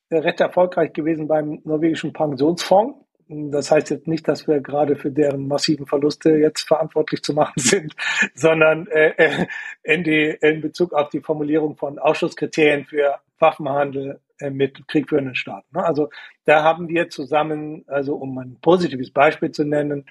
[0.09, 2.97] recht erfolgreich gewesen beim norwegischen Pensionsfonds.
[3.29, 7.53] Das heißt jetzt nicht, dass wir gerade für deren massiven Verluste jetzt verantwortlich zu machen
[7.57, 7.93] sind,
[8.33, 9.47] sondern äh, äh
[9.83, 15.67] in, die, in Bezug auf die Formulierung von Ausschusskriterien für Waffenhandel äh, mit kriegführenden Staaten.
[15.75, 15.83] Ne?
[15.83, 16.09] Also
[16.45, 20.05] da haben wir zusammen, also um ein positives Beispiel zu nennen,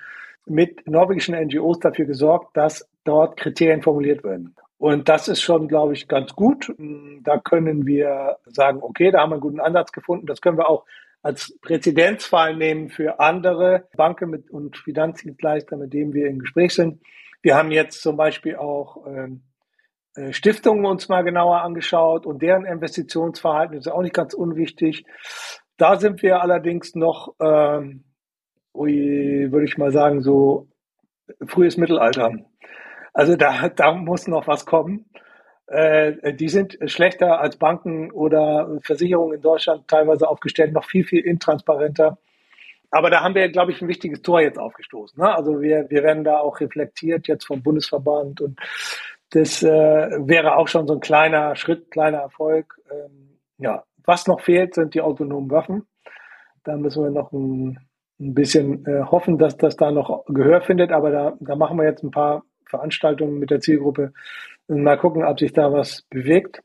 [0.47, 4.55] mit norwegischen NGOs dafür gesorgt, dass dort Kriterien formuliert werden.
[4.79, 6.73] Und das ist schon, glaube ich, ganz gut.
[7.23, 10.27] Da können wir sagen, okay, da haben wir einen guten Ansatz gefunden.
[10.27, 10.85] Das können wir auch
[11.23, 17.01] als Präzedenzfall nehmen für andere Banken mit, und Finanzdienstleister, mit denen wir im Gespräch sind.
[17.43, 19.56] Wir haben jetzt zum Beispiel auch ähm, äh,
[20.31, 25.05] Stiftungen uns mal genauer angeschaut und deren Investitionsverhalten ist auch nicht ganz unwichtig.
[25.77, 28.05] Da sind wir allerdings noch, ähm,
[28.73, 30.69] würde ich mal sagen, so
[31.47, 32.33] frühes Mittelalter.
[33.13, 35.07] Also da, da muss noch was kommen.
[35.67, 41.25] Äh, die sind schlechter als Banken oder Versicherungen in Deutschland teilweise aufgestellt, noch viel, viel
[41.25, 42.19] intransparenter.
[42.91, 45.21] Aber da haben wir, glaube ich, ein wichtiges Tor jetzt aufgestoßen.
[45.21, 45.35] Ne?
[45.35, 48.61] Also wir, wir werden da auch reflektiert jetzt vom Bundesverband und
[49.37, 52.81] das äh, wäre auch schon so ein kleiner Schritt, kleiner Erfolg.
[52.91, 55.87] Ähm, ja, was noch fehlt, sind die autonomen Waffen.
[56.65, 57.79] Da müssen wir noch ein,
[58.19, 60.91] ein bisschen äh, hoffen, dass das da noch Gehör findet.
[60.91, 64.13] Aber da, da machen wir jetzt ein paar Veranstaltungen mit der Zielgruppe,
[64.69, 66.61] Mal gucken, ob sich da was bewegt.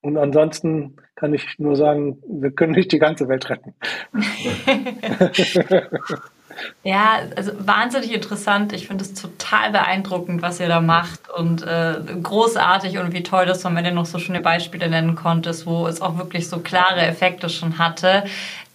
[0.00, 3.74] Und ansonsten kann ich nur sagen, wir können nicht die ganze Welt retten.
[6.82, 8.72] Ja, also wahnsinnig interessant.
[8.72, 13.46] Ich finde es total beeindruckend, was ihr da macht und äh, großartig und wie toll,
[13.46, 16.58] dass du am Ende noch so schöne Beispiele nennen konntest, wo es auch wirklich so
[16.60, 18.24] klare Effekte schon hatte.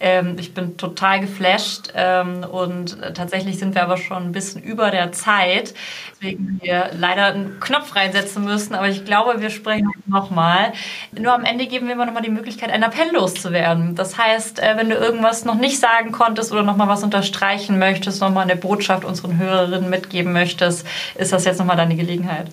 [0.00, 4.90] Ähm, ich bin total geflasht ähm, und tatsächlich sind wir aber schon ein bisschen über
[4.90, 5.74] der Zeit,
[6.12, 10.72] deswegen wir leider einen Knopf reinsetzen müssen, aber ich glaube, wir sprechen nochmal.
[11.12, 13.94] Nur am Ende geben wir immer nochmal die Möglichkeit, einen Appell loszuwerden.
[13.94, 18.22] Das heißt, äh, wenn du irgendwas noch nicht sagen konntest oder nochmal was unterstreichen möchtest,
[18.22, 20.86] nochmal eine Botschaft unseren Hörerinnen mitgeben möchtest,
[21.16, 22.46] ist das jetzt nochmal deine Gelegenheit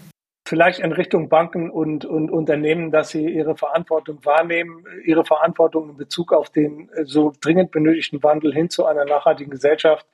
[0.47, 5.97] vielleicht in Richtung Banken und, und Unternehmen, dass sie ihre Verantwortung wahrnehmen, ihre Verantwortung in
[5.97, 10.05] Bezug auf den äh, so dringend benötigten Wandel hin zu einer nachhaltigen Gesellschaft.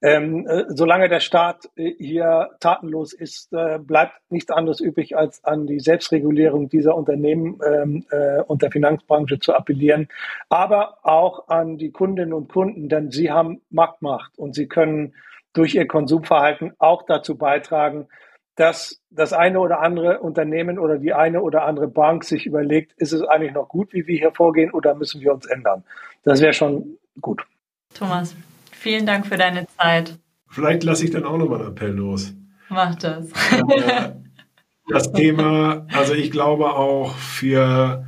[0.00, 5.42] Ähm, äh, solange der Staat äh, hier tatenlos ist, äh, bleibt nichts anderes übrig, als
[5.44, 10.08] an die Selbstregulierung dieser Unternehmen ähm, äh, und der Finanzbranche zu appellieren,
[10.48, 15.14] aber auch an die Kundinnen und Kunden, denn sie haben Marktmacht und sie können
[15.52, 18.06] durch ihr Konsumverhalten auch dazu beitragen,
[18.58, 23.12] dass das eine oder andere Unternehmen oder die eine oder andere Bank sich überlegt, ist
[23.12, 25.84] es eigentlich noch gut, wie wir hier vorgehen oder müssen wir uns ändern?
[26.24, 27.46] Das wäre schon gut.
[27.94, 28.34] Thomas,
[28.72, 30.18] vielen Dank für deine Zeit.
[30.48, 32.34] Vielleicht lasse ich dann auch nochmal einen Appell los.
[32.68, 33.30] Mach das.
[34.90, 38.06] Das Thema, also ich glaube auch für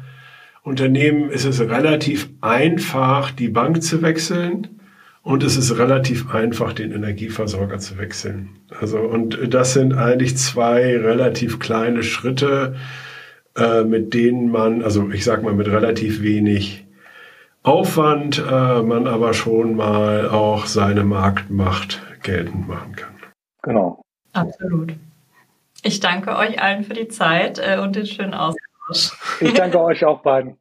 [0.63, 4.80] Unternehmen ist es relativ einfach, die Bank zu wechseln.
[5.23, 8.57] Und es ist relativ einfach, den Energieversorger zu wechseln.
[8.81, 12.77] Also, und das sind eigentlich zwei relativ kleine Schritte,
[13.57, 16.87] äh, mit denen man, also ich sag mal, mit relativ wenig
[17.63, 23.15] Aufwand, äh, man aber schon mal auch seine Marktmacht geltend machen kann.
[23.63, 24.03] Genau.
[24.33, 24.95] Absolut.
[25.83, 29.19] Ich danke euch allen für die Zeit äh, und den schönen Austausch.
[29.41, 30.60] Ich danke euch auch beiden.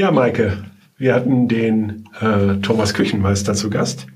[0.00, 0.56] Ja, Maike,
[0.96, 4.06] wir hatten den äh, Thomas Küchenmeister zu Gast.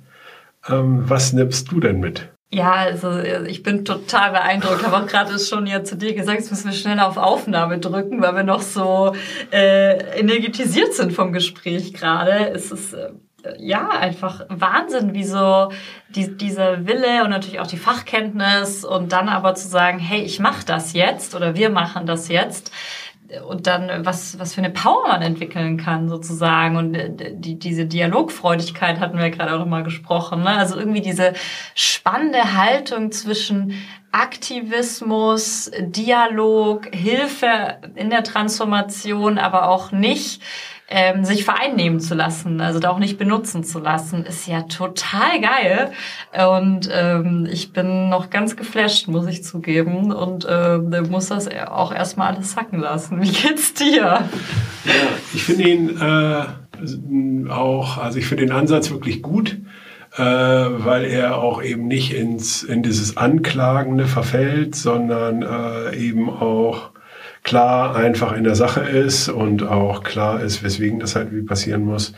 [0.66, 2.30] Ähm, was nimmst du denn mit?
[2.50, 4.80] Ja, also äh, ich bin total beeindruckt.
[4.80, 7.80] Ich habe auch gerade schon ja zu dir gesagt, jetzt müssen wir schnell auf Aufnahme
[7.80, 9.14] drücken, weil wir noch so
[9.52, 12.48] äh, energetisiert sind vom Gespräch gerade.
[12.54, 13.10] Es ist äh,
[13.58, 15.70] ja einfach Wahnsinn, wie so
[16.08, 20.40] die, dieser Wille und natürlich auch die Fachkenntnis und dann aber zu sagen, hey, ich
[20.40, 22.72] mache das jetzt oder wir machen das jetzt
[23.48, 27.86] und dann was, was für eine Power man entwickeln kann sozusagen und äh, die, diese
[27.86, 30.42] Dialogfreudigkeit hatten wir gerade auch noch mal gesprochen.
[30.42, 30.50] Ne?
[30.50, 31.32] Also irgendwie diese
[31.74, 33.74] spannende Haltung zwischen
[34.12, 40.40] Aktivismus, Dialog, Hilfe in der Transformation, aber auch nicht
[40.88, 45.40] ähm, sich vereinnehmen zu lassen, also da auch nicht benutzen zu lassen, ist ja total
[45.40, 45.92] geil.
[46.52, 50.78] Und ähm, ich bin noch ganz geflasht, muss ich zugeben, und äh,
[51.08, 53.22] muss das auch erstmal alles sacken lassen.
[53.22, 54.02] Wie geht's dir?
[54.02, 54.28] Ja,
[55.32, 59.58] ich finde ihn äh, auch, also ich finde den Ansatz wirklich gut.
[60.16, 66.93] Äh, weil er auch eben nicht ins, in dieses Anklagende verfällt, sondern äh, eben auch
[67.44, 71.84] klar einfach in der Sache ist und auch klar ist, weswegen das halt wie passieren
[71.84, 72.14] muss.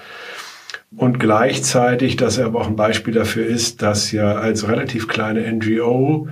[0.97, 5.41] Und gleichzeitig, dass er aber auch ein Beispiel dafür ist, dass ja als relativ kleine
[5.53, 6.29] NGO,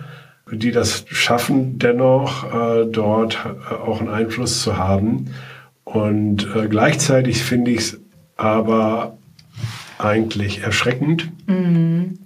[0.51, 5.26] die das schaffen, dennoch äh, dort äh, auch einen Einfluss zu haben.
[5.82, 8.01] Und äh, gleichzeitig finde ich es
[8.36, 9.18] aber
[9.99, 12.18] eigentlich erschreckend, mhm.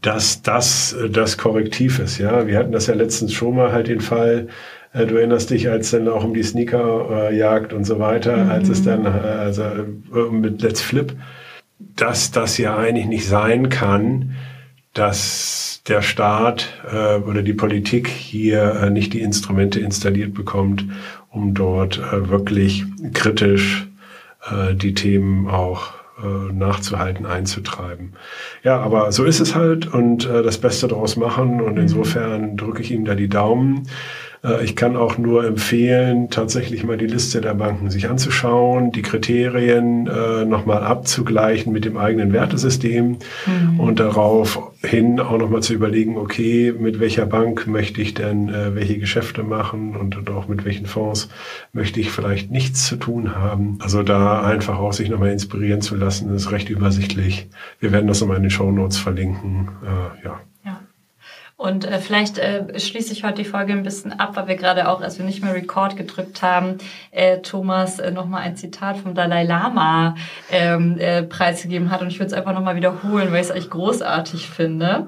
[0.00, 2.18] dass das äh, das Korrektiv ist.
[2.18, 4.48] Ja, wir hatten das ja letztens schon mal halt den Fall.
[4.96, 8.50] Äh, du erinnerst dich, als dann auch um die Sneakerjagd und so weiter, mhm.
[8.50, 9.64] als es dann also
[10.30, 11.14] mit Let's Flip,
[11.78, 14.34] dass das ja eigentlich nicht sein kann,
[14.94, 20.86] dass der Staat äh, oder die Politik hier äh, nicht die Instrumente installiert bekommt,
[21.30, 23.86] um dort äh, wirklich kritisch
[24.50, 28.14] äh, die Themen auch äh, nachzuhalten, einzutreiben.
[28.62, 31.82] Ja, aber so ist es halt und äh, das Beste daraus machen und mhm.
[31.82, 33.86] insofern drücke ich ihm da die Daumen.
[34.44, 39.02] Äh, ich kann auch nur empfehlen, tatsächlich mal die Liste der Banken sich anzuschauen, die
[39.02, 43.80] Kriterien äh, nochmal abzugleichen mit dem eigenen Wertesystem mhm.
[43.80, 48.98] und daraufhin auch nochmal zu überlegen, okay, mit welcher Bank möchte ich denn äh, welche
[48.98, 51.28] Geschäfte machen und, und auch mit welchen Fonds
[51.72, 53.78] möchte ich vielleicht nichts zu tun haben.
[53.80, 57.48] Also da einfach auch sich nochmal inspirieren zu lassen, ist recht übersichtlich.
[57.80, 59.68] Wir werden das nochmal in den Show Notes verlinken.
[59.82, 60.40] Äh, ja.
[61.56, 64.88] Und äh, vielleicht äh, schließe ich heute die Folge ein bisschen ab, weil wir gerade
[64.88, 66.76] auch, als wir nicht mehr Record gedrückt haben,
[67.12, 70.16] äh, Thomas äh, nochmal ein Zitat vom Dalai Lama
[70.50, 72.02] ähm, äh, preisgegeben hat.
[72.02, 75.06] Und ich würde es einfach nochmal wiederholen, weil ich es eigentlich großartig finde,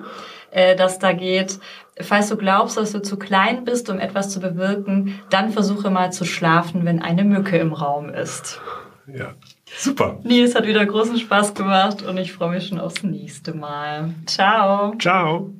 [0.50, 1.58] äh, dass da geht,
[2.00, 6.12] falls du glaubst, dass du zu klein bist, um etwas zu bewirken, dann versuche mal
[6.12, 8.58] zu schlafen, wenn eine Mücke im Raum ist.
[9.06, 9.34] Ja,
[9.76, 10.18] super.
[10.22, 14.14] Nils hat wieder großen Spaß gemacht und ich freue mich schon aufs nächste Mal.
[14.26, 14.94] Ciao.
[14.98, 15.50] Ciao.